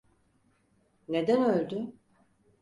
[1.07, 1.93] Neden öldü?